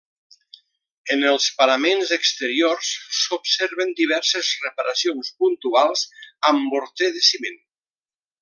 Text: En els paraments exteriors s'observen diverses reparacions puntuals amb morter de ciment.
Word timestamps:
En 1.15 1.25
els 1.31 1.49
paraments 1.59 2.13
exteriors 2.17 2.89
s'observen 3.19 3.93
diverses 4.01 4.51
reparacions 4.67 5.31
puntuals 5.45 6.07
amb 6.53 6.67
morter 6.75 7.13
de 7.21 7.27
ciment. 7.33 7.65